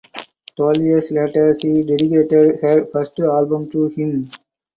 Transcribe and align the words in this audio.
Twelve 0.55 0.77
years 0.81 1.11
later 1.11 1.53
she 1.53 1.83
dedicated 1.83 2.59
her 2.63 2.85
first 2.87 3.19
album 3.19 3.69
to 3.69 3.87
him. 3.89 4.31